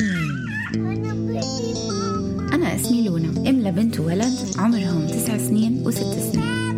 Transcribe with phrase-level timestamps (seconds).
[0.00, 0.21] أنا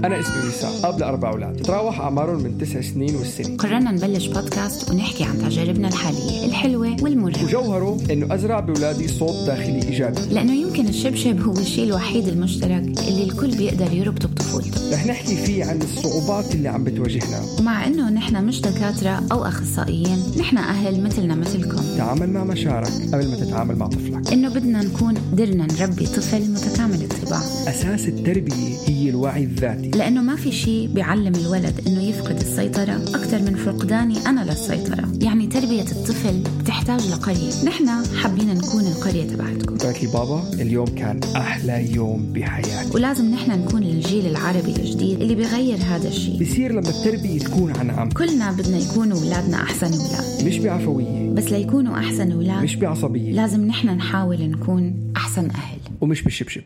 [0.04, 1.56] أنا اسمي وسام أب لأربع أولاد.
[1.56, 7.44] تتراوح أعمارهم من تسع سنين والسنة قررنا نبلش بودكاست ونحكي عن تجاربنا الحالية الحلوة والمرة
[7.44, 10.20] وجوهره إنه أزرع بأولادي صوت داخلي إيجابي.
[10.30, 14.94] لأنه يمكن الشبشب هو الشيء الوحيد المشترك اللي الكل بيقدر يربطه بطفولته.
[14.94, 17.40] رح نحكي فيه عن الصعوبات اللي عم بتواجهنا.
[17.58, 21.82] ومع إنه نحن مش دكاترة أو أخصائيين نحن أهل مثلنا مثلكم.
[21.96, 24.32] تعامل مع مشاعرك قبل ما تتعامل مع طفلك.
[24.32, 27.40] إنه بدنا نكون قدرنا نربي طفل متكامل الطباع.
[27.68, 29.93] أساس التربية هي الوعي الذاتي.
[29.96, 35.08] لأنه ما في شيء بيعلم الولد إنه يفقد السيطرة أكثر من فقداني أنا للسيطرة.
[35.20, 37.64] يعني تربية الطفل بتحتاج لقرية.
[37.64, 39.74] نحن حابين نكون القرية تبعتكم.
[39.76, 42.90] قلت لي بابا اليوم كان أحلى يوم بحياتي.
[42.94, 47.90] ولازم نحن نكون الجيل العربي الجديد اللي بيغير هذا الشيء بصير لما التربية تكون عن
[47.90, 50.46] عمق كلنا بدنا يكونوا أولادنا أحسن أولاد.
[50.46, 51.30] مش بعفوية.
[51.30, 53.32] بس ليكونوا أحسن أولاد مش بعصبية.
[53.32, 55.78] لازم نحن نحاول نكون أحسن أهل.
[56.00, 56.62] ومش بالشبشب.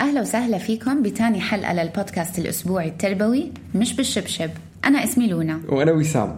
[0.00, 4.50] أهلا وسهلا فيكم بتاني حلقة للبودكاست الأسبوعي التربوي مش بالشبشب.
[4.84, 5.60] أنا اسمي لونا.
[5.68, 6.36] وأنا وسام.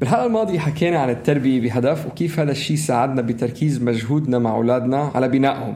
[0.00, 5.28] بالحلقة الماضية حكينا عن التربية بهدف وكيف هذا الشيء ساعدنا بتركيز مجهودنا مع أولادنا على
[5.28, 5.74] بنائهم.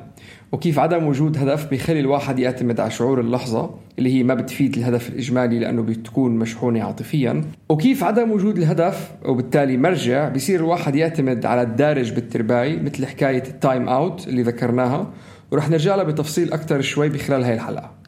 [0.52, 5.08] وكيف عدم وجود هدف بيخلي الواحد يعتمد على شعور اللحظة اللي هي ما بتفيد الهدف
[5.08, 7.44] الإجمالي لأنه بتكون مشحونة عاطفيا.
[7.68, 13.88] وكيف عدم وجود الهدف وبالتالي مرجع بيصير الواحد يعتمد على الدارج بالترباية مثل حكاية التايم
[13.88, 15.12] أوت اللي ذكرناها.
[15.50, 17.98] ورح نرجع لها بتفصيل أكثر شوي بخلال هاي الحلقة.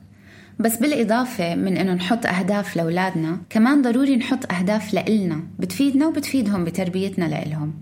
[0.58, 5.40] بس بالإضافة من إنه نحط أهداف لأولادنا كمان ضروري نحط أهداف لإلنا.
[5.58, 7.74] بتفيدنا وبتفيدهم بتربيتنا لإلهم.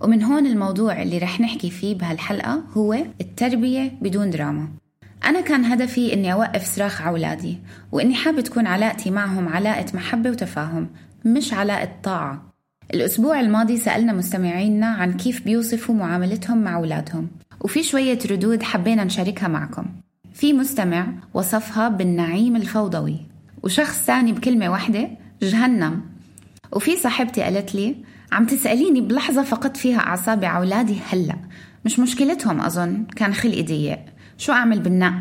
[0.00, 4.68] ومن هون الموضوع اللي رح نحكي فيه بهالحلقة هو التربية بدون دراما.
[5.24, 7.58] أنا كان هدفي إني أوقف صراخ أولادي
[7.92, 10.88] وإني حابة تكون علاقتي معهم علاقة محبة وتفاهم
[11.24, 12.52] مش علاقة طاعة.
[12.94, 17.28] الأسبوع الماضي سألنا مستمعينا عن كيف بيوصفوا معاملتهم مع أولادهم
[17.60, 19.84] وفي شوية ردود حبينا نشاركها معكم.
[20.34, 23.16] في مستمع وصفها بالنعيم الفوضوي
[23.62, 25.08] وشخص ثاني بكلمة واحدة
[25.42, 26.00] جهنم.
[26.72, 27.96] وفي صاحبتي قالت لي
[28.32, 31.36] عم تسأليني بلحظة فقدت فيها أعصابي على أولادي هلأ.
[31.84, 33.04] مش مشكلتهم أظن.
[33.16, 33.98] كان خلقي ضيق.
[34.38, 35.14] شو أعمل بالنق؟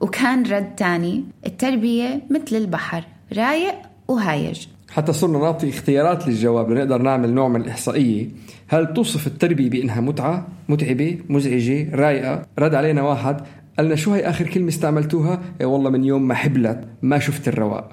[0.00, 1.24] وكان رد تاني.
[1.46, 3.04] التربية مثل البحر.
[3.36, 3.74] رايق
[4.08, 4.66] وهايج.
[4.90, 6.70] حتى صرنا نعطي اختيارات للجواب.
[6.70, 8.28] لنقدر نعمل نوع من الإحصائية.
[8.68, 13.40] هل توصف التربية بأنها متعة متعبة مزعجة رايقة؟ رد علينا واحد.
[13.78, 17.92] قالنا شو هي آخر كلمة استعملتوها؟ إيه والله من يوم ما حبلت ما شفت الرواق.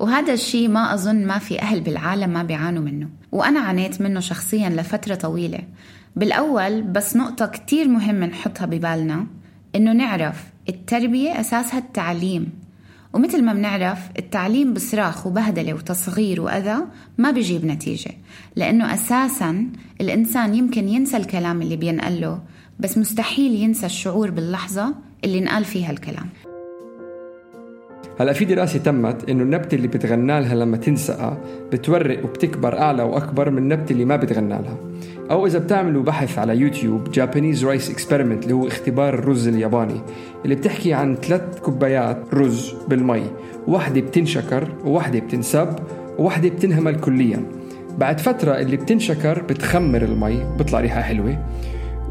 [0.00, 3.08] وهذا الشيء ما أظن ما في أهل بالعالم ما بيعانوا منه.
[3.32, 5.60] وأنا عانيت منه شخصيا لفترة طويلة.
[6.16, 9.26] بالأول بس نقطة كتير مهمة نحطها ببالنا
[9.76, 12.52] إنه نعرف التربية أساسها التعليم.
[13.12, 16.76] ومثل ما بنعرف التعليم بصراخ وبهدلة وتصغير وأذى
[17.18, 18.10] ما بيجيب نتيجة.
[18.56, 19.66] لأنه أساسا
[20.00, 22.42] الإنسان يمكن ينسى الكلام اللي بينقله
[22.78, 24.94] بس مستحيل ينسى الشعور باللحظة
[25.24, 26.28] اللي انقال فيها الكلام.
[28.20, 31.36] هلا في دراسة تمت إنه النبتة اللي بتغنى لها لما تنسقى
[31.72, 34.76] بتورق وبتكبر أعلى وأكبر من النبتة اللي ما بتغنى لها.
[35.30, 40.00] أو إذا بتعملوا بحث على يوتيوب Japanese rice experiment اللي هو اختبار الرز الياباني
[40.44, 43.22] اللي بتحكي عن ثلاث كوبايات رز بالمي.
[43.66, 45.68] واحدة بتنشكر وواحدة بتنسب
[46.18, 47.42] وواحدة بتنهمل كليا.
[47.98, 51.46] بعد فترة اللي بتنشكر بتخمر المي بيطلع ريحة حلوة.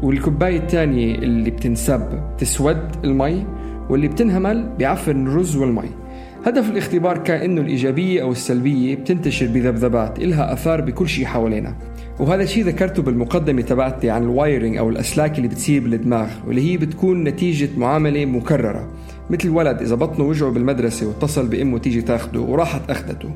[0.02, 2.02] والكوباية الثانية اللي بتنسب
[2.38, 3.46] تسود المي
[3.90, 5.99] واللي بتنهمل بيعفن الرز والمي.
[6.44, 11.74] هدف الاختبار كان انه الإيجابية أو السلبية بتنتشر بذبذبات إلها آثار بكل شيء حوالينا.
[12.20, 16.76] وهذا الشيء ذكرته بالمقدمة تبعتي عن ال wiring أو الأسلاك اللي بتصير بالدماغ واللي هي
[16.76, 18.88] بتكون نتيجة معاملة مكررة.
[19.30, 23.30] مثل ولد إذا بطنه وجعه بالمدرسة واتصل بأمه تيجي تاخده وراحت أخذته.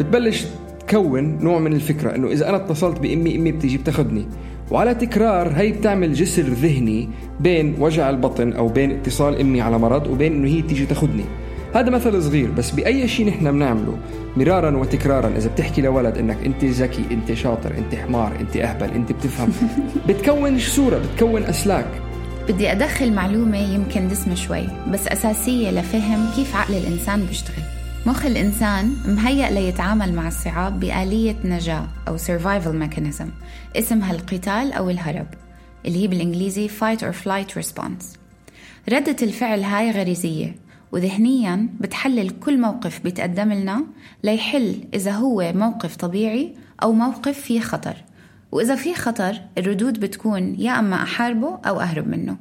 [0.00, 0.46] بتبلش
[0.84, 4.26] بتكون نوع من الفكرة إنه إذا أنا اتصلت بأمي أمي بتيجي بتاخذني
[4.70, 7.08] وعلى تكرار هي بتعمل جسر ذهني
[7.40, 11.24] بين وجع البطن أو بين اتصال أمي على مرض وبين إنه هي تيجي تاخذني
[11.74, 13.98] هذا مثل صغير بس بأي شيء نحن بنعمله
[14.36, 19.12] مرارا وتكرارا إذا بتحكي لولد إنك أنت ذكي أنت شاطر أنت حمار أنت أهبل أنت
[19.12, 19.52] بتفهم.
[20.08, 21.86] بتكون صورة بتكون أسلاك.
[22.48, 27.62] بدي أدخل معلومة يمكن دسمة شوي بس أساسية لفهم كيف عقل الإنسان بيشتغل.
[28.06, 33.26] مخ الإنسان مهيأ ليتعامل مع الصعاب بآلية نجاة أو survival mechanism
[33.76, 35.26] اسمها القتال أو الهرب
[35.86, 38.18] اللي هي بالإنجليزي fight or flight response.
[38.92, 40.63] ردة الفعل هاي غريزية.
[40.94, 43.84] وذهنيا بتحلل كل موقف بيتقدم لنا
[44.24, 47.96] ليحل إذا هو موقف طبيعي أو موقف فيه خطر.
[48.52, 52.36] وإذا في خطر الردود بتكون يا أما أحاربه أو أهرب منه.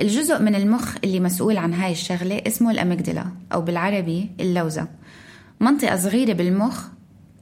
[0.00, 4.88] الجزء من المخ اللي مسؤول عن هاي الشغلة اسمه الأميجدلا أو بالعربي اللوزة.
[5.60, 6.86] منطقة صغيرة بالمخ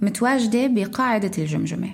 [0.00, 1.88] متواجدة بقاعدة الجمجمة.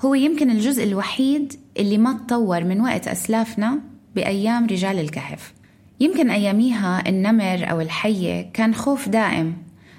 [0.00, 3.80] هو يمكن الجزء الوحيد اللي ما تطور من وقت أسلافنا
[4.14, 5.57] بأيام رجال الكهف.
[6.00, 9.56] يمكن أياميها النمر أو الحية كان خوف دائم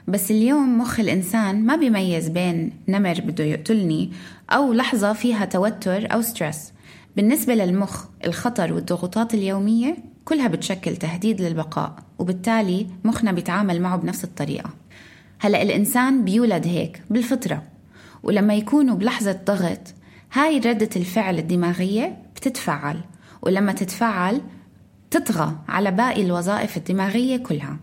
[0.07, 4.11] بس اليوم مخ الإنسان ما بيميز بين نمر بده يقتلني
[4.49, 6.73] أو لحظة فيها توتر أو ستريس
[7.15, 14.69] بالنسبة للمخ الخطر والضغوطات اليومية كلها بتشكل تهديد للبقاء وبالتالي مخنا بيتعامل معه بنفس الطريقة.
[15.39, 17.63] هلأ الإنسان بيولد هيك بالفطرة
[18.23, 19.93] ولما يكونوا بلحظة ضغط
[20.33, 22.99] هاي ردة الفعل الدماغية بتتفعل
[23.41, 24.41] ولما تتفعل
[25.11, 27.77] تطغى على باقي الوظائف الدماغية كلها.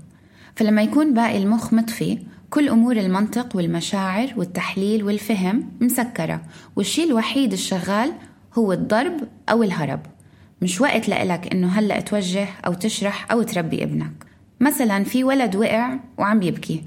[0.56, 2.19] فلما يكون باقي المخ مطفي
[2.50, 6.43] كل أمور المنطق والمشاعر والتحليل والفهم مسكرة
[6.76, 8.12] والشي الوحيد الشغال
[8.55, 10.00] هو الضرب أو الهرب.
[10.62, 14.12] مش وقت لإلك إنه هلأ توجه أو تشرح أو تربي ابنك.
[14.61, 16.84] مثلا في ولد وقع وعم يبكي.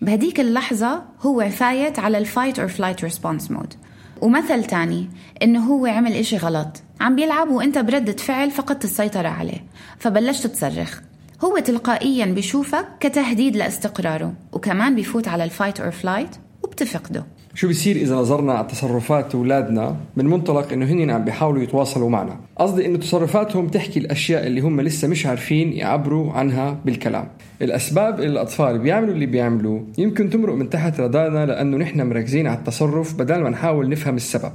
[0.00, 3.74] بهديك اللحظة هو فايت على ال fight or flight response mode
[4.20, 5.08] ومثل تاني
[5.42, 6.82] إنه هو عمل إشي غلط.
[7.00, 9.64] عم بيلعب وإنت بردة فعل فقدت السيطرة عليه
[9.98, 11.00] فبلشت تصرخ.
[11.44, 17.26] هو تلقائيا بيشوفك كتهديد لاستقراره وكمان بيفوت على ال fight or flight وبتفقده.
[17.54, 22.40] شو بيصير إذا نظرنا على تصرفات أولادنا من منطلق إنه هن عم بيحاولوا يتواصلوا معنا؟
[22.56, 27.28] قصدي إنه تصرفاتهم تحكي الأشياء اللي هم لسه مش عارفين يعبروا عنها بالكلام.
[27.62, 32.58] الأسباب اللي الأطفال بيعملوا اللي بيعملوه يمكن تمرق من تحت رادارنا لأنه نحن مركزين على
[32.58, 34.52] التصرف بدل ما نحاول نفهم السبب.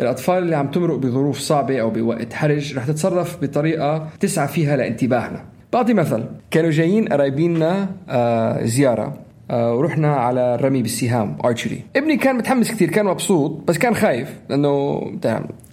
[0.00, 5.44] الأطفال اللي عم تمرق بظروف صعبة أو بوقت حرج رح تتصرف بطريقة تسعى فيها لانتباهنا.
[5.72, 9.18] بعطي مثل كانوا جايين قرايبيننا آه زيارة
[9.50, 14.34] آه ورحنا على الرمي بالسهام ارشري ابني كان متحمس كثير كان مبسوط بس كان خايف
[14.50, 15.02] لأنه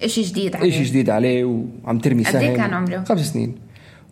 [0.04, 0.70] إشي جديد عليه.
[0.70, 1.44] اشي جديد عليه
[1.84, 2.52] وعم ترمي سهم.
[2.52, 3.56] قد كان عمره؟ خمس سنين.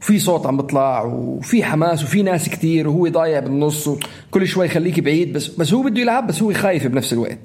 [0.02, 5.00] وفي صوت عم بيطلع وفي حماس وفي ناس كتير وهو ضايع بالنص وكل شوي خليك
[5.00, 7.40] بعيد بس بس هو بده يلعب بس هو خايف بنفس الوقت.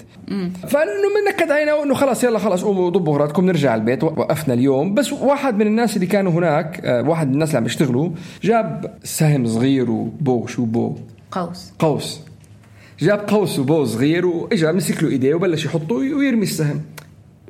[0.67, 4.93] فإنه منكد علينا انه خلاص يلا خلاص قوموا ضبوا أغراضكم نرجع البيت وقفنا اليوم.
[4.93, 8.09] بس واحد من الناس اللي كانوا هناك آه، واحد من الناس اللي عم يشتغلوا
[8.43, 10.47] جاب سهم صغير وبو.
[10.47, 10.95] شو بو؟
[11.31, 11.73] قوس.
[11.79, 12.21] قوس.
[12.99, 16.81] جاب قوس وبو صغير وإجا مسك له إيديه وبلش يحطه ويرمي السهم.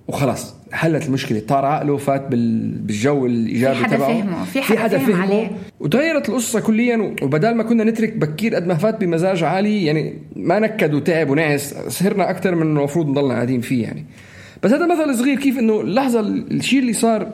[0.07, 1.39] وخلاص حلت المشكلة.
[1.39, 5.51] طار عقله فات بالجو الإيجابي في حدا فهمه في حدا, في حدا فهم عليه.
[5.79, 10.59] وتغيرت القصة كليا وبدال ما كنا نترك بكير قد ما فات بمزاج عالي يعني ما
[10.59, 14.06] نكد وتعب ونعس سهرنا أكثر من المفروض نضلنا قاعدين فيه يعني.
[14.63, 17.27] بس هذا مثل صغير كيف إنه اللحظة الشيء اللي صار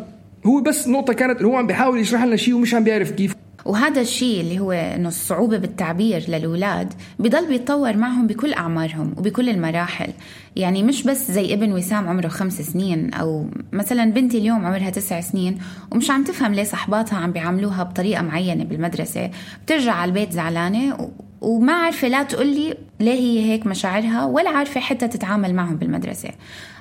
[0.45, 3.35] هو بس نقطة كانت هو عم بيحاول يشرح لنا شيء ومش عم بيعرف كيف.
[3.65, 10.13] وهذا الشيء اللي هو إنه الصعوبة بالتعبير للأولاد بضل بيتطور معهم بكل أعمارهم وبكل المراحل.
[10.55, 15.21] يعني مش بس زي ابن وسام عمره خمس سنين أو مثلا بنتي اليوم عمرها تسع
[15.21, 15.57] سنين
[15.91, 19.31] ومش عم تفهم ليه صحباتها عم بيعاملوها بطريقة معينة بالمدرسة.
[19.65, 21.09] بترجع على البيت زعلانة
[21.43, 26.29] وما عارفة لا تقول لي ليه هي هيك مشاعرها ولا عارفة حتى تتعامل معهم بالمدرسة.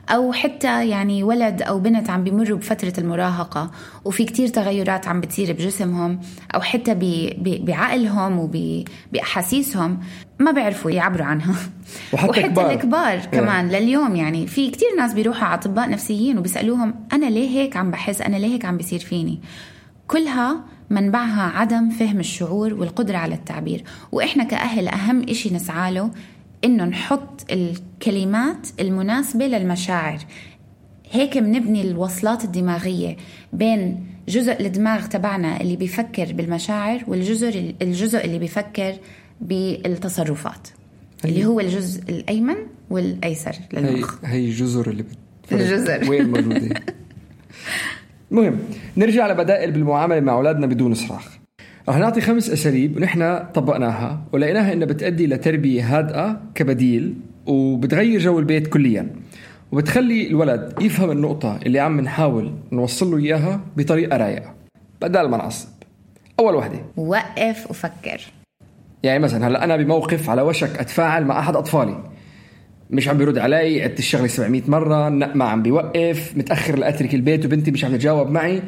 [0.09, 3.71] أو حتى يعني ولد أو بنت عم بيمروا بفترة المراهقة
[4.04, 6.21] وفي كتير تغيرات عم بتصير بجسمهم
[6.54, 6.95] أو حتى
[7.38, 10.00] بعقلهم وبأحاسيسهم
[10.38, 11.54] ما بيعرفوا يعبروا عنها.
[12.12, 12.71] وحتى, وحتى كبار.
[12.71, 13.73] الكبار كمان yeah.
[13.73, 14.47] لليوم يعني.
[14.47, 18.54] في كتير ناس بيروحوا على أطباء نفسيين وبيسألوهم أنا ليه هيك عم بحس؟ أنا ليه
[18.54, 19.40] هيك عم بيصير فيني؟
[20.07, 23.85] كلها منبعها عدم فهم الشعور والقدرة على التعبير.
[24.13, 26.11] وإحنا كأهل أهم إشي نسعى له
[26.65, 30.19] إنه نحط الكلمات المناسبة للمشاعر.
[31.11, 33.17] هيك بنبني الوصلات الدماغية
[33.53, 38.95] بين جزء الدماغ تبعنا اللي بيفكر بالمشاعر والجزء الجزء اللي بيفكر
[39.41, 40.69] بالتصرفات.
[41.25, 42.57] اللي هو الجزء الأيمن
[42.91, 44.25] والأيسر للمخ.
[44.25, 45.53] هي, هي الجزر اللي بت...
[45.53, 46.11] الجزر.
[46.11, 46.81] وين موجودة؟
[48.33, 48.59] المهم
[48.97, 51.29] نرجع لبدائل بالمعاملة مع أولادنا بدون صراخ.
[51.89, 57.15] رح نعطي خمس أساليب ونحن طبقناها ولقيناها إنها بتأدي لتربية هادئة كبديل
[57.47, 59.11] وبتغير جو البيت كليا.
[59.73, 64.55] وبتخلي الولد يفهم النقطة اللي عم نحاول نوصل له إياها بطريقة رايقة.
[65.03, 65.69] بدل ما نعصب.
[66.41, 66.79] أول وحدة.
[66.97, 68.21] وقف وفكر.
[69.03, 72.12] يعني مثلا هلأ أنا بموقف على وشك أتفاعل مع أحد أطفالي.
[72.93, 77.71] مش عم بيرد علي عدت الشغلة 700 مرة ما عم بيوقف متأخر لأترك البيت وبنتي
[77.71, 78.63] مش عم تجاوب معي.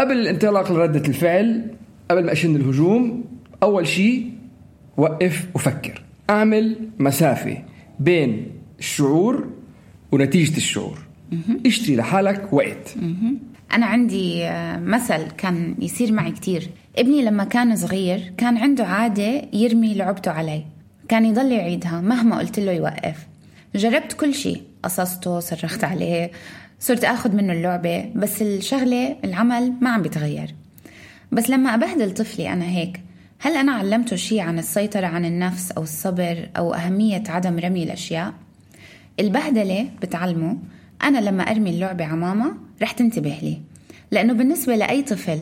[0.00, 1.70] قبل الانطلاق لردة الفعل
[2.10, 3.24] قبل ما أشن الهجوم
[3.62, 4.30] أول شيء
[4.96, 6.02] وقف وفكر.
[6.30, 7.58] أعمل مسافة
[8.00, 8.46] بين
[8.78, 9.48] الشعور
[10.12, 10.98] ونتيجة الشعور.
[11.66, 12.94] اشتري لحالك وقت.
[13.74, 16.68] أنا عندي آه، مثل كان يصير معي كتير.
[16.98, 20.64] ابني لما كان صغير كان عنده عادة يرمي لعبته علي.
[21.08, 23.26] كان يضل يعيدها مهما قلت له يوقف.
[23.74, 26.30] جربت كل شيء قصصته صرخت عليه
[26.80, 30.54] صرت آخذ منه اللعبة بس الشغلة العمل ما عم بيتغير
[31.32, 33.00] بس لما أبهدل طفلي أنا هيك
[33.40, 38.34] هل أنا علمته شيء عن السيطرة عن النفس أو الصبر أو أهمية عدم رمي الأشياء؟
[39.20, 40.58] البهدلة بتعلمه
[41.04, 43.60] أنا لما أرمي اللعبة على ماما رح تنتبه لي
[44.10, 45.38] لأنه بالنسبة لأي طفل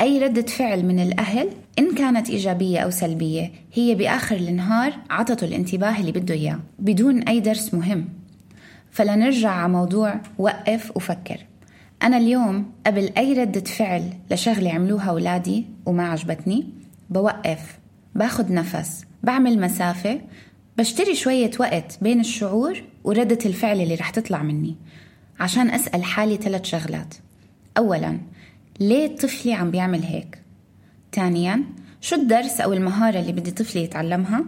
[0.00, 6.00] أي ردة فعل من الأهل إن كانت إيجابية أو سلبية هي بآخر النهار عطته الانتباه
[6.00, 8.08] اللي بده إياه بدون أي درس مهم.
[8.90, 11.36] فلنرجع على موضوع وقف وفكر.
[12.02, 16.68] أنا اليوم قبل أي ردة فعل لشغلة عملوها أولادي وما عجبتني
[17.10, 17.78] بوقف
[18.14, 20.20] باخد نفس بعمل مسافة
[20.78, 24.76] بشتري شوية وقت بين الشعور وردة الفعل اللي رح تطلع مني
[25.40, 27.14] عشان أسأل حالي ثلاث شغلات.
[27.78, 28.18] أولا
[28.80, 30.43] ليه طفلي عم بيعمل هيك؟
[31.14, 31.64] ثانيا
[32.00, 34.44] شو الدرس أو المهارة اللي بدي طفلي يتعلمها؟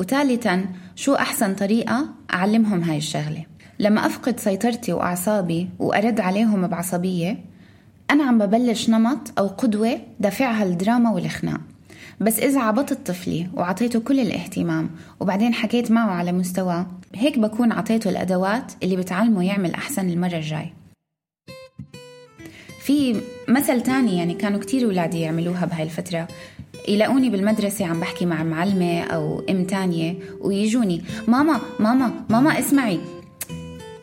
[0.00, 0.66] وثالثا
[0.96, 3.44] شو أحسن طريقة أعلمهم هاي الشغلة؟
[3.78, 7.44] لما أفقد سيطرتي وأعصابي وأرد عليهم بعصبية
[8.10, 11.60] أنا عم ببلش نمط أو قدوة دافعها الدراما والخناق
[12.20, 14.90] بس إذا عبطت طفلي وعطيته كل الاهتمام
[15.20, 20.72] وبعدين حكيت معه على مستوى هيك بكون عطيته الأدوات اللي بتعلمه يعمل أحسن المرة الجاي
[22.80, 26.28] في مثل تاني يعني كانوا كتير أولادي يعملوها بهاي الفترة.
[26.88, 33.00] يلاقوني بالمدرسة عم بحكي مع معلمة أو أم تانية ويجوني ماما ماما ماما اسمعي.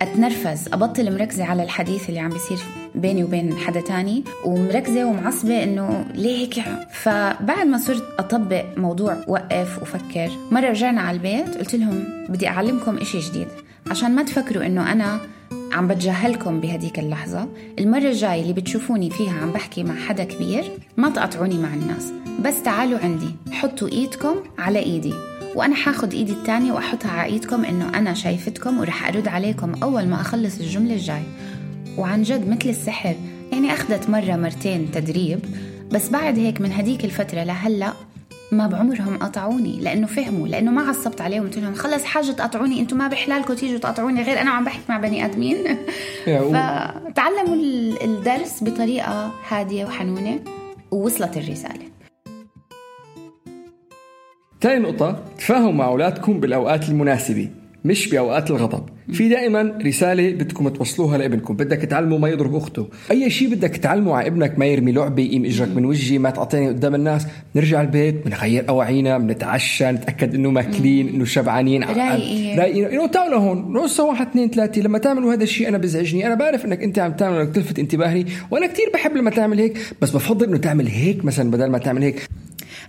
[0.02, 2.58] أتنرفز أبطل مركزة على الحديث اللي عم بيصير
[2.96, 9.82] بيني وبين حدا تاني ومركزة ومعصبة إنه ليه هيك؟ فبعد ما صرت أطبق موضوع وقف
[9.82, 13.48] وفكر مرة رجعنا على البيت قلت لهم بدي أعلمكم إشي جديد.
[13.92, 15.20] عشان ما تفكروا إنه أنا
[15.72, 17.48] عم بتجاهلكم بهديك اللحظة.
[17.80, 20.64] المرة الجاية اللي بتشوفوني فيها عم بحكي مع حدا كبير
[20.98, 22.14] ما تقطعوني مع الناس.
[22.46, 25.14] بس تعالوا عندي حطوا إيدكم على إيدي.
[25.56, 30.22] وأنا حاخد إيدي التانية وأحطها على إيدكم إنه أنا شايفتكم ورح أرد عليكم أول ما
[30.22, 31.24] أخلص الجملة الجاي
[31.98, 33.16] وعن جد مثل السحر
[33.52, 35.40] يعني أخذت مرة مرتين تدريب
[35.92, 37.94] بس بعد هيك من هديك الفترة لهلأ
[38.52, 42.98] ما بعمرهم قطعوني لأنه فهموا لأنه ما عصبت عليهم قلت لهم خلص حاجة تقطعوني أنتم
[42.98, 45.78] ما بحلالكم تيجوا تقطعوني غير أنا عم بحكي مع بني آدمين.
[46.26, 47.56] فتعلموا
[48.04, 50.40] الدرس بطريقة هادية وحنونة
[50.92, 51.88] ووصلت الرسالة.
[54.62, 57.50] ثاني نقطة تفاهموا مع أولادكم بالأوقات المناسبة.
[57.88, 58.84] مش بأوقات الغضب.
[59.12, 61.56] في دائما رسالة بدكم توصلوها لابنكم.
[61.56, 62.88] بدك تعلمه ما يضرب أخته.
[63.12, 66.68] أي شيء بدك تعلمه على ابنك ما يرمي لعبة يقيم إجرك من وجهي ما تعطيني
[66.68, 67.28] قدام الناس.
[67.56, 71.84] نرجع البيت بنغير أواعينا بنتعشى نتأكد إنه ماكلين إنه شبعانين.
[71.84, 72.60] رايقين.
[72.60, 72.86] رايقين.
[72.86, 73.74] إنه تعالوا لهون.
[73.74, 74.82] نص واحد اثنين ثلاثة.
[74.82, 76.28] لما تعملوا هذا الشيء أنا بزعجني.
[76.28, 78.26] أنا بعرف إنك أنت عم تعمل إنك تلفت انتباهي.
[78.52, 79.78] وأنا كثير بحب لما تعمل هيك.
[80.02, 82.28] بس بفضل إنه تعمل هيك مثلا بدل ما تعمل هيك.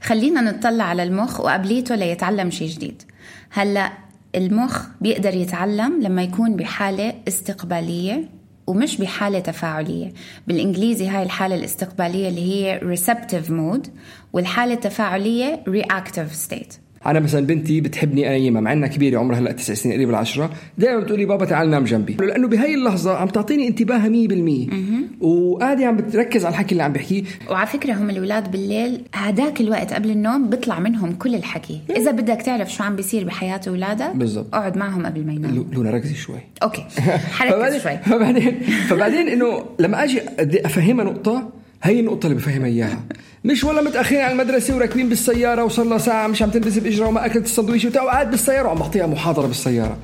[0.03, 3.03] خلينا نطلع على المخ وقبليته ليتعلم شيء جديد.
[3.51, 3.93] هلأ
[4.35, 8.29] المخ بيقدر يتعلم لما يكون بحالة استقبالية
[8.67, 10.13] ومش بحالة تفاعلية.
[10.47, 13.89] بالإنجليزي هاي الحالة الاستقبالية اللي هي receptive mode
[14.33, 16.75] والحالة التفاعلية reactive state.
[17.07, 20.51] أنا مثلا بنتي بتحبني أنا يما مع إنها كبيرة عمرها هلأ تسع سنين قريب العشرة.
[20.79, 22.17] دائما بتقولي بابا تعال نام جنبي.
[22.21, 27.23] لأنه بهي اللحظة عم تعطيني انتباهها 100% وقاعدة عم بتركز على الحكي اللي عم بحكيه.
[27.51, 31.81] وعلى فكرة هم الأولاد بالليل هداك الوقت قبل النوم بيطلع منهم كل الحكي.
[31.97, 34.55] إذا بدك تعرف شو عم بيصير بحياة أولادك بالضبط.
[34.55, 35.65] اقعد معهم قبل ما يناموا.
[35.73, 36.41] لونا ركزي شوي.
[36.63, 36.85] أوكي.
[37.31, 37.99] حركز شوي.
[37.99, 41.49] فبعدين فبعدين إنه لما أجي أفهمها نقطة
[41.83, 43.03] هي النقطة اللي بفهمها إياها.
[43.45, 47.27] مش والله متأخرين على المدرسة وراكبين بالسيارة وصار لها ساعة مش عم تلبس بإجرة وما
[47.27, 49.99] أكلت السندويش وبتاع وقاعد بالسيارة وعم بعطيها محاضرة بالسيارة.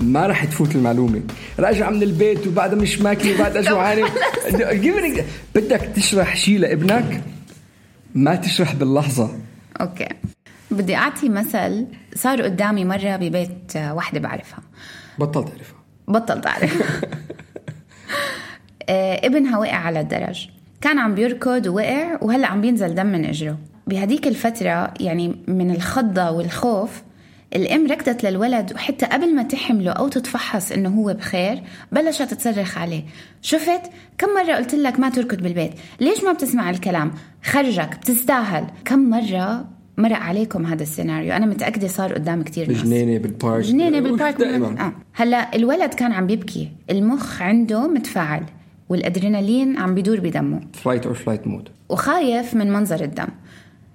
[0.00, 1.22] ما راح تفوت المعلومة.
[1.58, 4.08] راجعة من البيت وبعدها مش ماكلة وبعدها جوعانة
[5.54, 7.22] بدك تشرح شيء لابنك؟
[8.14, 9.38] ما تشرح باللحظة.
[9.80, 10.08] أوكي.
[10.70, 14.58] بدي أعطي مثل صار قدامي مرة ببيت وحدة بعرفها.
[15.18, 15.76] بطلت أعرفها.
[16.08, 16.82] بطلت أعرف
[18.88, 20.48] آه، ابنها وقع على الدرج.
[20.80, 23.58] كان عم بيركض ووقع وهلأ عم بينزل دم من إجره.
[23.86, 27.02] بهديك الفترة يعني من الخضة والخوف
[27.56, 33.02] الأم ركضت للولد وحتى قبل ما تحمله أو تتفحص إنه هو بخير بلشت تصرخ عليه.
[33.42, 33.80] شفت؟
[34.18, 37.10] كم مرة قلت لك ما تركض بالبيت؟ ليش ما بتسمع الكلام؟
[37.44, 38.66] خرجك بتستاهل.
[38.84, 39.64] كم مرة
[39.98, 42.82] مرق عليكم هذا السيناريو؟ أنا متأكدة صار قدام كتير ناس.
[42.82, 43.64] جنينة بالبارك.
[43.64, 44.38] جنينة بالبارك.
[44.40, 44.80] دائما.
[44.86, 44.92] آه.
[45.14, 46.68] هلأ الولد كان عم بيبكي.
[46.90, 48.42] المخ عنده متفاعل.
[48.90, 50.60] والأدرينالين عم بيدور بدمه.
[50.72, 53.28] fight or flight mode وخايف من منظر الدم.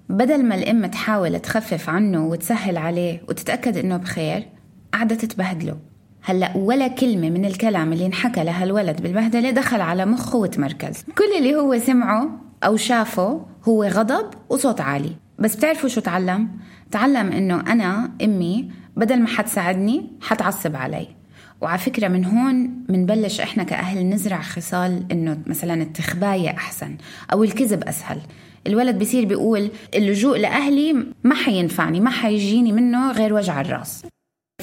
[0.08, 4.46] بدل ما الأم تحاول تخفف عنه وتسهل عليه وتتأكد إنه بخير
[4.92, 5.76] قعدت تبهدله
[6.22, 11.04] هلأ ولا كلمة من الكلام اللي انحكى لهالولد بالبهدلة دخل على مخه وتمركز.
[11.18, 12.30] كل اللي هو سمعه
[12.64, 15.16] أو شافه هو غضب وصوت عالي.
[15.38, 16.48] بس بتعرفوا شو تعلم؟
[16.90, 21.15] تعلم إنه أنا أمي بدل ما حتساعدني حتعصب علي.
[21.60, 26.96] وعلى فكرة من هون منبلش إحنا كأهل نزرع خصال إنه مثلا التخباية أحسن
[27.32, 28.18] أو الكذب أسهل.
[28.66, 34.02] الولد بصير بيقول اللجوء لأهلي ما حينفعني ما حيجيني منه غير وجع الرأس.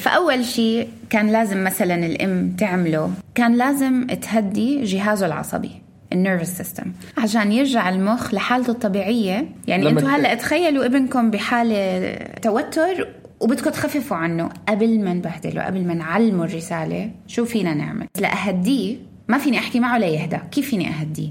[0.02, 5.70] فأول شيء كان لازم مثلا الأم تعمله كان لازم تهدي جهازه العصبي
[6.12, 9.48] ال nervous system عشان يرجع المخ لحالته الطبيعية.
[9.66, 13.08] يعني ت- هلأ تخيلوا ابنكم بحالة توتر
[13.44, 14.50] وبدكم تخففوا عنه.
[14.68, 18.96] قبل ما نبهدله قبل ما نعلمه الرسالة شو فينا نعمل؟ لأهديه
[19.28, 21.28] ما فيني أحكي معه ليهدى كيف فيني أهديه؟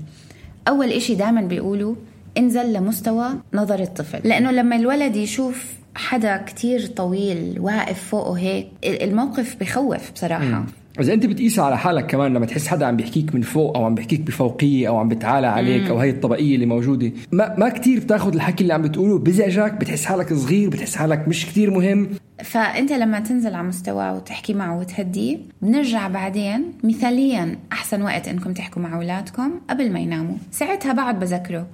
[0.67, 1.95] أول إشي دائما بيقولوا
[2.37, 4.27] انزل لمستوى نظر الطفل.
[4.27, 10.65] لأنه لما الولد يشوف حدا كتير طويل واقف فوقه هيك الموقف بخوف بصراحة.
[10.99, 13.95] إذا أنت بتقيسها على حالك كمان لما تحس حدا عم بيحكيك من فوق أو عم
[13.95, 18.33] بيحكيك بفوقيه أو عم بتعالى عليك أو هي الطبقية اللي موجودة ما ما كثير بتاخذ
[18.33, 19.19] الحكي اللي عم بتقوله.
[19.19, 22.09] بزعجك بتحس حالك صغير بتحس حالك مش كثير مهم.
[22.43, 28.81] فأنت لما تنزل على مستواه وتحكي معه وتهديه بنرجع بعدين مثاليا أحسن وقت إنكم تحكوا
[28.81, 30.35] مع أولادكم قبل ما يناموا.
[30.51, 31.67] ساعتها بعد بذكره.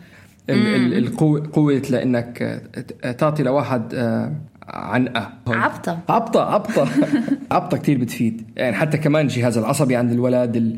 [0.49, 2.41] ال- ال- القوه قوة لإنك
[3.03, 4.31] آه، تعطي لواحد آه،
[4.73, 5.29] عنقة.
[5.47, 5.99] عبطة.
[6.09, 6.87] عبطة عبطة.
[7.51, 8.43] عبطة كثير بتفيد.
[8.55, 10.77] يعني حتى كمان الجهاز العصبي عند الولد ال...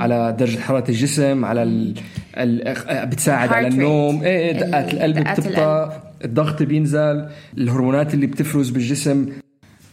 [0.00, 1.94] على درجة حرارة الجسم على ال...
[2.36, 2.68] ال...
[2.68, 3.68] آه، بتساعد على.
[3.68, 4.22] النوم.
[4.22, 9.28] إيه دقات ال- القلب دقات بتبطأ الضغط بينزل الهرمونات اللي بتفرز بالجسم.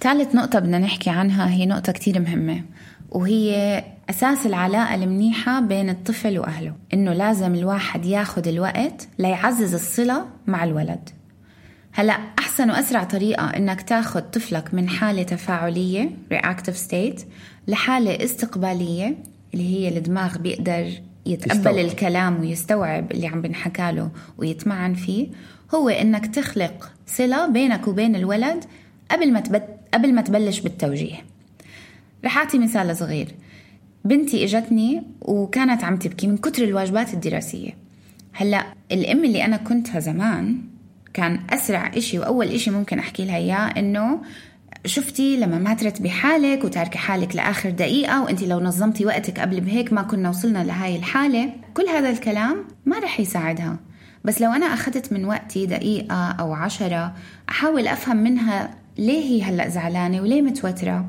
[0.02, 2.62] ثالث نقطة بدنا نحكي عنها هي نقطة كتير مهمة
[3.12, 10.64] وهي أساس العلاقة المنيحة بين الطفل وأهله إنه لازم الواحد ياخد الوقت ليعزز الصلة مع
[10.64, 11.10] الولد.
[11.98, 17.22] هلا أحسن وأسرع طريقة إنك تاخد طفلك من حالة تفاعلية reactive state
[17.68, 19.18] لحالة استقبالية
[19.54, 20.92] اللي هي الدماغ بيقدر
[21.26, 21.78] يتقبل يستوعب.
[21.78, 25.28] الكلام ويستوعب اللي عم بنحكى له ويتمعن فيه
[25.76, 28.64] هو إنك تخلق صلة بينك وبين الولد
[29.12, 29.68] قبل ما تبت...
[29.94, 31.16] قبل ما تبلش بالتوجيه.
[32.26, 33.28] رح أعطي مثال صغير.
[34.06, 37.72] بنتي إجتني وكانت عم تبكي من كتر الواجبات الدراسية.
[38.34, 40.75] هلا الأم اللي أنا كنتها زمان
[41.16, 44.22] كان أسرع إشي وأول إشي ممكن أحكي لها إياه إنه
[44.86, 49.94] شفتي لما ما ترتبي حالك وتاركي حالك لآخر دقيقة وانت لو نظمتي وقتك قبل بهيك
[49.94, 53.78] ما كنا وصلنا لهاي الحالة كل هذا الكلام ما رح يساعدها.
[54.26, 57.14] بس لو أنا أخذت من وقتي دقيقة أو عشرة
[57.50, 61.06] أحاول أفهم منها ليه هي هلأ زعلانة وليه متوترة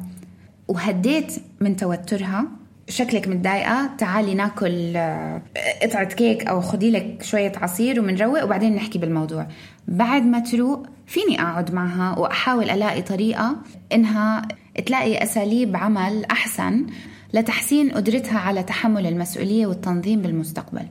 [0.68, 2.44] وهديت من توترها
[2.88, 5.42] شكلك متضايقة تعالي ناكل آه،
[5.82, 9.46] قطعة كيك أو خدي لك شوية عصير ومنروق وبعدين نحكي بالموضوع.
[9.88, 13.56] بعد ما تروق فيني أقعد معها وأحاول ألاقي طريقة
[13.92, 14.48] إنها
[14.86, 16.86] تلاقي أساليب عمل أحسن
[17.34, 20.86] لتحسين قدرتها على تحمل المسؤولية والتنظيم بالمستقبل.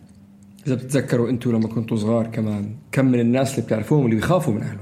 [0.67, 4.61] إذا بتتذكروا أنتم لما كنتوا صغار كمان كم من الناس اللي بتعرفوهم اللي بيخافوا من
[4.61, 4.81] أهلهم؟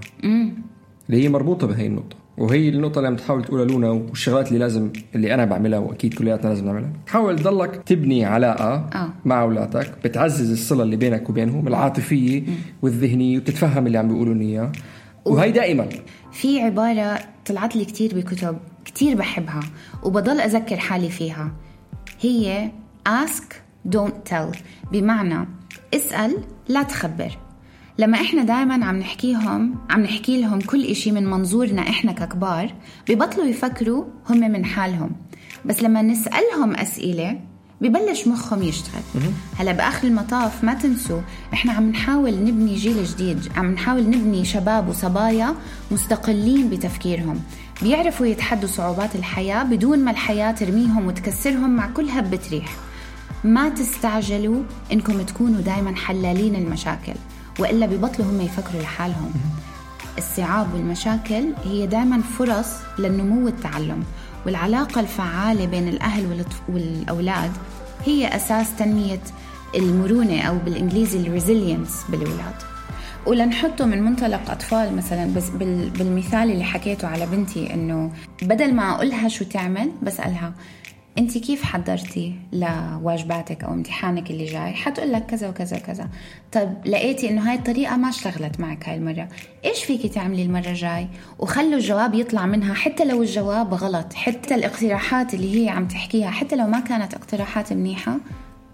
[1.10, 2.23] اللي هي مربوطة بهي النقطة.
[2.38, 6.50] وهي النقطة اللي عم تحاول تقولها لونا والشغلات اللي لازم اللي أنا بعملها وأكيد كلياتنا
[6.50, 6.94] لازم نعملها.
[7.08, 9.10] حاول تضلك تبني علاقة آه.
[9.26, 12.44] مع أولادك بتعزز الصلة اللي بينك وبينهم العاطفية
[12.82, 14.72] والذهنية وبتتفهم اللي عم بيقولوا إياه.
[15.26, 15.90] وهي دائما.
[16.32, 19.60] في عبارة طلعت لي كتير بكتب كتير بحبها
[20.04, 21.52] وبضل أذكر حالي فيها.
[22.22, 22.72] هي
[23.10, 23.44] ask
[23.96, 24.58] don't tell.
[24.92, 25.48] بمعنى
[25.94, 27.38] اسأل لا تخبر.
[27.98, 32.74] لما إحنا دائما عم نحكيهم عم نحكي لهم كل إشي من منظورنا إحنا ككبار
[33.10, 35.12] ببطلوا يفكروا هم من حالهم.
[35.66, 37.40] بس لما نسألهم أسئلة
[37.82, 39.02] ببلش مخهم يشتغل.
[39.58, 41.22] هلا بآخر المطاف ما تنسوا
[41.54, 45.56] إحنا عم نحاول نبني جيل جديد عم نحاول نبني شباب وصبايا
[45.92, 47.40] مستقلين بتفكيرهم.
[47.82, 52.76] بيعرفوا يتحدوا صعوبات الحياة بدون ما الحياة ترميهم وتكسرهم مع كل هبة ريح
[53.44, 57.14] ما تستعجلوا إنكم تكونوا دايما حلالين المشاكل.
[57.60, 59.32] وإلا ببطلوا هم يفكروا لحالهم.
[60.18, 62.68] الصعاب والمشاكل هي دائما فرص
[63.00, 64.04] للنمو والتعلم
[64.46, 67.52] والعلاقة الفعالة بين الأهل والطف- والأولاد
[68.06, 69.20] هي أساس تنمية
[69.76, 72.54] المرونة أو بالإنجليزي الريزيلينس بالأولاد.
[73.26, 78.12] ولنحطه من منطلق أطفال مثلا بس بال- بالمثال اللي حكيته على بنتي إنه
[78.42, 80.54] بدل ما أقولها شو تعمل بسألها
[81.18, 86.10] انت كيف حضرتي لواجباتك أو امتحانك اللي جاي؟ حتقول لك كذا وكذا وكذا.
[86.52, 89.28] طيب لقيتي إنه هاي الطريقة ما اشتغلت معك هاي المرة.
[89.66, 91.08] إيش فيكي تعملي المرة الجاي
[91.40, 96.56] وخلوا الجواب يطلع منها حتى لو الجواب غلط حتى الاقتراحات اللي هي عم تحكيها حتى
[96.56, 98.18] لو ما كانت اقتراحات منيحة.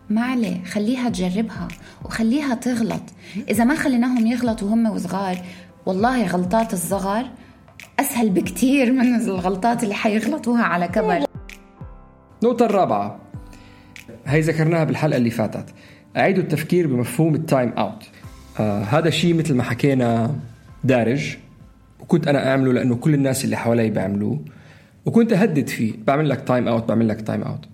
[0.10, 1.68] ما عليه خليها تجربها
[2.06, 3.04] وخليها تغلط.
[3.50, 5.38] إذا ما خليناهم يغلطوا هم وصغار
[5.86, 7.26] والله غلطات الصغر
[8.00, 11.29] أسهل بكتير من الغلطات اللي حيغلطوها على كبر.
[12.44, 13.20] النقطة الرابعة.
[14.26, 15.66] هي ذكرناها بالحلقة اللي فاتت.
[16.18, 18.10] أعيدوا التفكير بمفهوم ال time out
[18.60, 20.36] آه هذا شيء مثل ما حكينا
[20.84, 21.38] دارج
[22.00, 24.40] وكنت أنا أعمله لأنه كل الناس اللي حوالي بيعملوه
[25.06, 25.94] وكنت أهدد فيه.
[26.08, 27.66] بعمل لك time out بعمل لك time out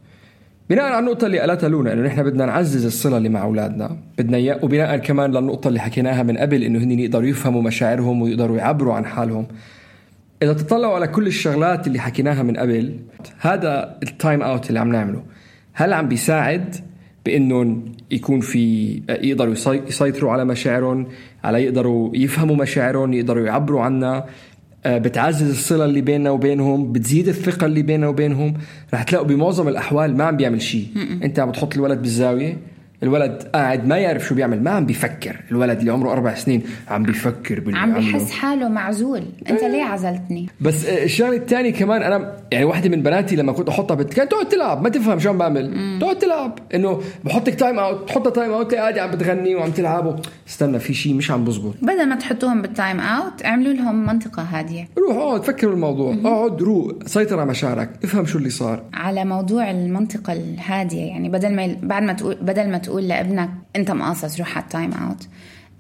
[0.70, 4.38] بناء على النقطة اللي قالتها لونا إنه نحن بدنا نعزز الصلة اللي مع أولادنا، بدنا
[4.38, 8.94] إياه وبناء كمان للنقطة اللي حكيناها من قبل إنه هن يقدروا يفهموا مشاعرهم ويقدروا يعبروا
[8.94, 9.48] عن حالهم.
[10.44, 13.00] إذا تطلعوا على كل الشغلات اللي حكيناها من قبل،
[13.40, 15.24] هذا ال time out اللي عم نعمله،
[15.74, 16.76] هل عم بيساعد
[17.26, 21.08] بإنهم يكون في يقدروا يسي- يسيطروا على مشاعرهم،
[21.44, 24.26] على يقدروا يفهموا مشاعرهم، يقدروا يعبروا عنها،
[24.86, 28.54] آه، بتعزز الصلة اللي بيننا وبينهم بتزيد الثقة اللي بيننا وبينهم.
[28.94, 30.88] رح تلاقوا بمعظم الأحوال ما عم بيعمل شيء.
[31.24, 32.58] أنت عم تحط الولد بالزاوية
[33.04, 35.36] الولد قاعد ما يعرف شو بيعمل ما عم بيفكر.
[35.52, 37.94] الولد اللي عمره أربع سنين عم بيفكر باللي عم.
[37.94, 39.24] بحس حاله معزول.
[39.50, 43.96] أنت ليه عزلتني؟ بس الشغلة الثانية كمان أنا يعني واحدة من بناتي لما كنت أحطها
[43.96, 44.14] بت...
[44.14, 45.98] كانت تقعد تلعب ما تفهم شو عم بعمل.
[46.02, 46.60] تقعد تلعب.
[46.76, 50.16] إنه بحطك time out تحطها time out تلاقي قاعدة عم بتغني وعم تلعب و...
[50.48, 51.76] استنى في شيء مش عم بزبط.
[51.82, 54.88] بدل ما تحطوهم بال time out اعملوا لهم منطقة هادية.
[54.98, 56.16] روح اقعد فكر بالموضوع.
[56.26, 58.84] اقعد روق سيطر على مشاعرك افهم شو اللي صار.
[58.94, 63.92] على موضوع المنطقة الهادية يعني بدل ما بعد ما تقول بدل ما تقول لابنك أنت
[63.92, 65.28] مقاصص روح على ال time out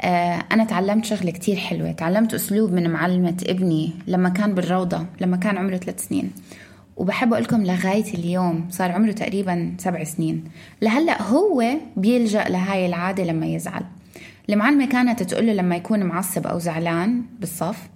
[0.01, 5.37] آه أنا تعلمت شغلة كتير حلوة تعلمت أسلوب من معلمة ابني لما كان بالروضة لما
[5.37, 6.31] كان عمره ثلاث سنين.
[6.97, 10.43] وبحب أقول لكم لغاية اليوم صار عمره تقريبا سبع سنين.
[10.81, 11.63] لهلأ هو
[11.97, 13.83] بيلجأ لهاي العادة لما يزعل.
[14.49, 17.89] المعلمة كانت تقول له لما يكون معصب أو زعلان بالصف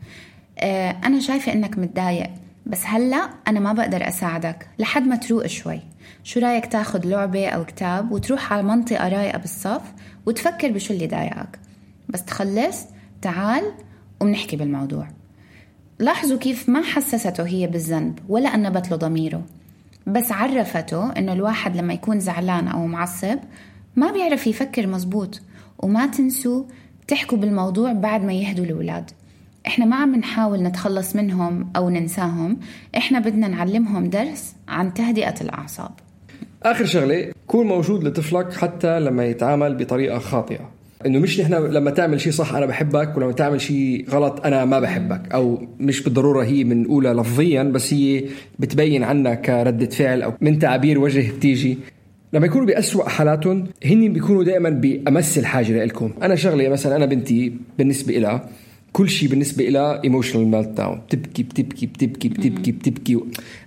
[0.60, 2.30] آه أنا شايفة إنك متضايق
[2.66, 5.80] بس هلأ أنا ما بقدر أساعدك لحد ما تروق شوي.
[6.24, 9.82] شو رأيك تاخد لعبة أو كتاب وتروح على منطقة رايقة بالصف
[10.26, 11.60] وتفكر بشو اللي ضايقك.
[12.10, 12.86] بس تخلص
[13.22, 13.64] تعال
[14.22, 15.08] وبنحكي بالموضوع.
[16.00, 19.46] لاحظوا كيف ما حسسته هي بالذنب ولا أنبت له ضميره.
[20.08, 23.40] بس عرفته إنه الواحد لما يكون زعلان أو معصب
[23.96, 25.42] ما بيعرف يفكر مزبوط
[25.78, 26.64] وما تنسوا
[27.08, 29.12] تحكوا بالموضوع بعد ما يهدوا الأولاد.
[29.70, 32.58] إحنا ما عم نحاول نتخلص منهم أو ننساهم.
[32.98, 35.92] إحنا بدنا نعلمهم درس عن تهدئة الأعصاب.
[36.64, 40.70] آخر شغلة كون موجود لطفلك حتى لما يتعامل بطريقة خاطئة.
[41.06, 44.80] إنه مش نحن لما تعمل شيء صح أنا بحبك ولما تعمل شيء غلط أنا ما
[44.80, 45.34] بحبك.
[45.34, 48.26] أو مش بالضرورة هي من أولى لفظيا بس هي
[48.60, 51.78] بتبين عنا كردة فعل أو من تعابير وجه بتيجي.
[52.34, 57.54] لما يكونوا بأسوأ حالاتهم هن بيكونوا دائما بأمس الحاجة لكم أنا شغلة مثلا أنا بنتي
[57.78, 58.50] بالنسبة لها
[58.94, 63.20] كل شيء بالنسبة لها emotional meltdown بتبكي بتبكي بتبكي بتبكي بتبكي.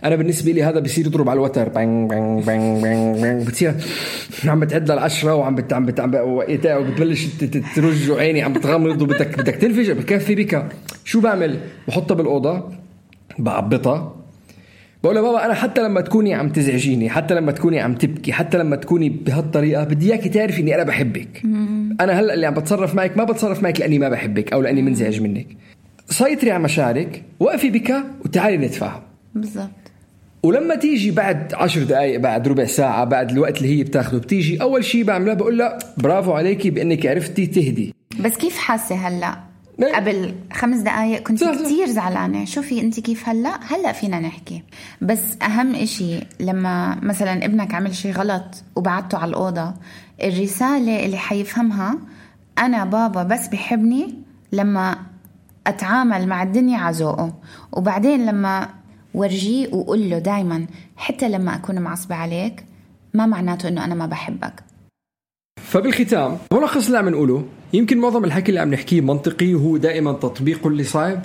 [0.05, 1.69] أنا بالنسبة لي هذا بصير يضرب على الوتر.
[1.69, 3.75] bang bang bang bang bang بتصير
[4.45, 6.21] عم بتعد للعشرة وعم بت عم بت عم بت-
[6.67, 9.95] وبتبلش ت- ت- ترج وعيني عم بتغمض وبدك بدك تنفجر.
[9.95, 10.67] بكفي بك
[11.05, 11.59] شو بعمل؟
[11.89, 12.69] بحطها بالأوضة
[13.39, 14.22] بعبطها.
[15.03, 18.59] بقول لها بابا أنا حتى لما تكوني عم تزعجيني حتى لما تكوني عم تبكي حتى
[18.59, 21.43] لما تكوني بهالطريقة بدي إياكي تعرفي إني أنا بحبك.
[22.01, 25.21] أنا هلأ اللي عم بتصرف معك ما بتصرف معك لأني ما بحبك أو لأني منزعج
[25.21, 25.47] منك.
[26.09, 29.01] سيطري على مشاعرك وقفي بك وتعالي نتفاهم.
[29.35, 29.71] بالضبط.
[30.43, 34.85] ولما تيجي بعد عشر دقائق بعد ربع ساعة بعد الوقت اللي هي بتاخده بتيجي أول
[34.85, 37.95] شيء بعمله بقول لها برافو عليكي بأنك عرفتي تهدي.
[38.21, 41.45] بس كيف حاسة هلأ؟ قبل خمس دقايق كنت.
[41.45, 42.45] كتير زعلانة.
[42.45, 44.63] شوفي انت كيف هلا؟ هلا فينا نحكي.
[45.01, 49.75] بس أهم إشي لما مثلا ابنك عمل شي غلط وبعته على الأوضة
[50.23, 51.99] الرسالة اللي حيفهمها
[52.59, 54.15] أنا بابا بس بحبني
[54.53, 54.97] لما
[55.67, 57.35] أتعامل مع الدنيا على ذوقه.
[57.73, 58.69] وبعدين لما
[59.15, 62.65] ورجيه وقول له دايما حتى لما أكون معصبة عليك
[63.15, 64.65] ما معناته إنه أنا ما بحبك.
[65.63, 70.69] فبالختام ملخص اللي عم نقوله يمكن معظم الحكي اللي عم نحكيه منطقي وهو دائما تطبيقه
[70.69, 71.23] اللي صعب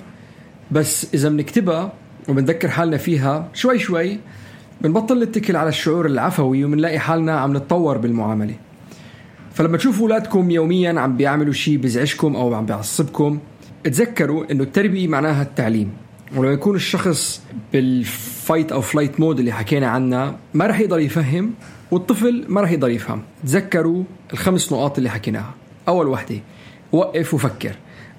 [0.70, 1.92] بس إذا بنكتبها
[2.28, 4.18] وبنذكر حالنا فيها شوي شوي
[4.80, 8.54] بنبطل نتكل على الشعور العفوي وبنلاقي حالنا عم نتطور بالمعاملة.
[9.54, 13.38] فلما تشوفوا أولادكم يوميا عم بيعملوا شيء بيزعجكم أو عم بيعصبكم
[13.84, 15.90] تذكروا إنه التربية معناها التعليم.
[16.36, 21.54] ولما يكون الشخص بال fight أو flight mode اللي حكينا عنها ما رح يقدر يفهم
[21.90, 23.22] والطفل ما رح يقدر يفهم.
[23.44, 25.54] تذكروا الخمس نقاط اللي حكيناها.
[25.88, 26.38] أول وحدة
[26.92, 27.74] وقف وفكر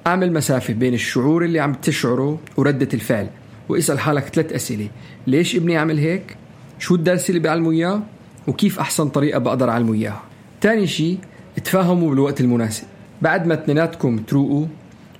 [0.07, 3.27] اعمل مسافة بين الشعور اللي عم تشعره وردة الفعل
[3.69, 4.89] واسأل حالك ثلاث أسئلة
[5.27, 6.35] ليش ابني عمل هيك؟
[6.79, 8.01] شو الدرس اللي بيعلمه إياه؟
[8.47, 10.23] وكيف أحسن طريقة بقدر أعلمه إياها؟
[10.61, 11.17] تاني شيء
[11.63, 12.83] تفاهموا بالوقت المناسب
[13.21, 14.65] بعد ما اثنيناتكم تروقوا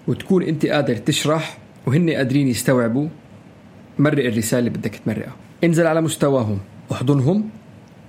[0.08, 3.08] وتكون أنت قادر تشرح وهن قادرين يستوعبوا
[4.00, 6.60] مرق الرسالة اللي بدك تمرقها انزل على مستواهم
[6.92, 7.50] احضنهم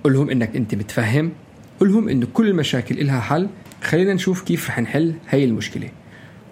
[0.03, 1.31] قل لهم إنك أنت متفهم
[1.79, 3.47] قل لهم انه كل المشاكل إلها حل
[3.81, 5.89] خلينا نشوف كيف رح نحل هي المشكلة.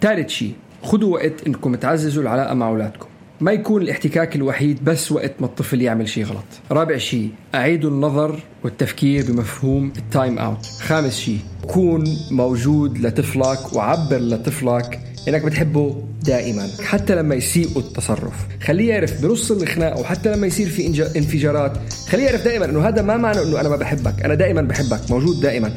[0.01, 3.07] ثالث شيء خذوا وقت إنكم تعززوا العلاقة مع أولادكم.
[3.41, 6.45] ما يكون الاحتكاك الوحيد بس وقت ما الطفل يعمل شيء غلط.
[6.71, 14.19] رابع شيء أعيدوا النظر والتفكير بمفهوم ال time out خامس شيء كون موجود لطفلك وعبر
[14.19, 18.33] لطفلك إنك بتحبه دائما حتى لما يسيء التصرف.
[18.63, 20.87] خليه يعرف بنص الخناق وحتى لما يصير في
[21.17, 21.77] انفجارات
[22.09, 24.25] خليه يعرف دائما إنه هذا ما معنى إنه أنا ما بحبك.
[24.25, 25.71] أنا دائما بحبك موجود دائما.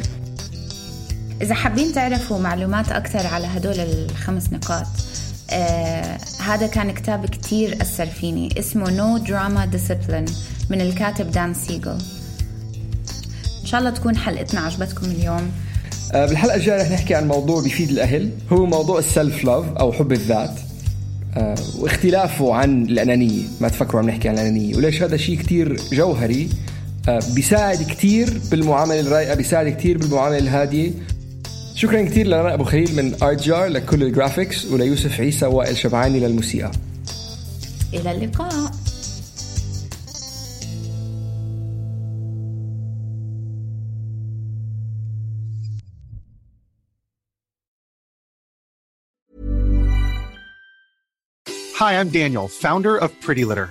[1.42, 4.86] إذا حابين تعرفوا معلومات أكثر على هدول الخمس نقاط
[5.50, 8.58] آه هذا كان كتاب كتير أثر فيني.
[8.58, 10.32] اسمه No Drama Discipline
[10.70, 11.98] من الكاتب دان سيجل.
[13.60, 15.50] إن شاء الله تكون حلقتنا عجبتكم اليوم.
[16.12, 18.30] آه بالحلقة الجاية رح نحكي عن موضوع بيفيد الأهل.
[18.52, 20.54] هو موضوع السلف لاف أو حب الذات.
[21.36, 23.42] آه واختلافه عن الأنانية.
[23.60, 24.76] ما تفكروا عم نحكي عن الأنانية.
[24.76, 26.48] وليش هذا شيء كتير جوهري؟
[27.08, 30.92] آه بيساعد كتير بالمعاملة الرايقة بيساعد كتير بالمعاملة الهادية.
[31.82, 36.70] شكرا كثير لرنا أبو خليل من ارت جار لكل الجرافيكس وليوسف عيسى وائل شبعاني للموسيقى
[37.94, 38.72] إلى اللقاء
[51.78, 53.70] Hi, I'm Daniel, founder of Pretty Litter.